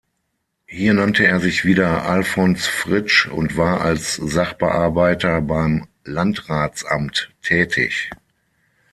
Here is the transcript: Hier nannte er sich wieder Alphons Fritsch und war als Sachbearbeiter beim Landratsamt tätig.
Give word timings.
Hier 0.65 0.95
nannte 0.95 1.27
er 1.27 1.39
sich 1.39 1.63
wieder 1.63 2.05
Alphons 2.09 2.65
Fritsch 2.65 3.27
und 3.27 3.55
war 3.55 3.81
als 3.81 4.15
Sachbearbeiter 4.15 5.41
beim 5.41 5.85
Landratsamt 6.05 7.29
tätig. 7.43 8.09